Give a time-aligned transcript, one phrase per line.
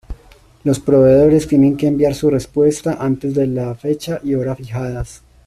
[0.63, 5.21] Los proveedores tienen que enviar su respuesta antes de la fecha y hora fijadas.